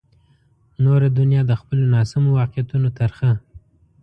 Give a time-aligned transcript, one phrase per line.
[0.83, 3.31] نوره دنیا د خپلو ناسمو واقعیتونو ترخه.